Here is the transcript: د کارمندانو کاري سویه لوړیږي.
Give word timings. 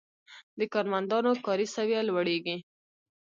د 0.59 0.61
کارمندانو 0.73 1.31
کاري 1.45 1.67
سویه 1.75 2.01
لوړیږي. 2.09 2.57